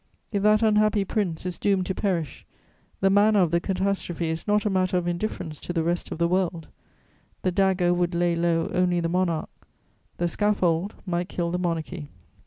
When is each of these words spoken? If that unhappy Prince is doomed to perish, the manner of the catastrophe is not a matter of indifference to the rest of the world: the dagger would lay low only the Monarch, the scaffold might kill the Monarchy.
If 0.31 0.41
that 0.41 0.63
unhappy 0.63 1.05
Prince 1.05 1.45
is 1.45 1.59
doomed 1.59 1.85
to 1.85 1.93
perish, 1.93 2.43
the 3.01 3.11
manner 3.11 3.39
of 3.41 3.51
the 3.51 3.59
catastrophe 3.59 4.29
is 4.31 4.47
not 4.47 4.65
a 4.65 4.69
matter 4.71 4.97
of 4.97 5.07
indifference 5.07 5.59
to 5.59 5.73
the 5.73 5.83
rest 5.83 6.09
of 6.11 6.17
the 6.17 6.27
world: 6.27 6.67
the 7.43 7.51
dagger 7.51 7.93
would 7.93 8.15
lay 8.15 8.35
low 8.35 8.71
only 8.73 8.99
the 8.99 9.09
Monarch, 9.09 9.51
the 10.17 10.27
scaffold 10.27 10.95
might 11.05 11.29
kill 11.29 11.51
the 11.51 11.59
Monarchy. 11.59 12.09